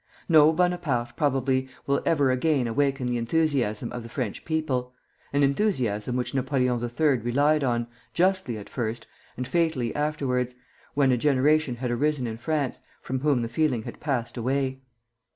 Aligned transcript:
No 0.27 0.51
Bonaparte, 0.51 1.15
probably, 1.15 1.69
will 1.85 2.01
ever 2.07 2.31
again 2.31 2.65
awaken 2.65 3.05
the 3.05 3.19
enthusiasm 3.19 3.91
of 3.91 4.01
the 4.01 4.09
French 4.09 4.43
people, 4.45 4.95
an 5.31 5.43
enthusiasm 5.43 6.15
which 6.15 6.33
Napoleon 6.33 6.81
III. 6.83 7.17
relied 7.19 7.63
on, 7.63 7.85
justly 8.11 8.57
at 8.57 8.67
first, 8.67 9.05
and 9.37 9.47
fatally 9.47 9.93
afterwards, 9.93 10.55
when 10.95 11.11
a 11.11 11.17
generation 11.17 11.75
had 11.75 11.91
arisen 11.91 12.25
in 12.25 12.37
France, 12.39 12.81
from 12.99 13.19
whom 13.19 13.43
the 13.43 13.47
feeling 13.47 13.83
had 13.83 13.99
passed 13.99 14.37
away. 14.37 14.81